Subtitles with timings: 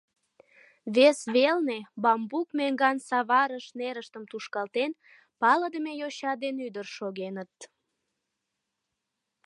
[0.95, 4.91] Вес велне, бамбук меҥган саварыш нерыштым тушкалтен,
[5.41, 7.55] палыдыме йоча ден ӱдыр шогеныт.